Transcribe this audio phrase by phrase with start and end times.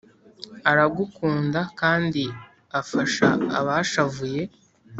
[0.69, 2.23] Aragukunda kandi
[2.79, 3.27] afasha
[3.59, 4.41] abashavuye